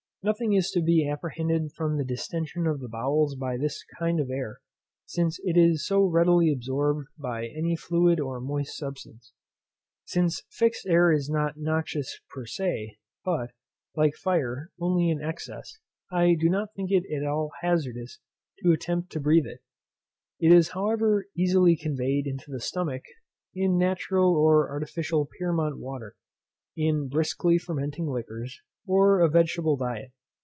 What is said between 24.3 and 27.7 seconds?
or artificial Pyrmont water, in briskly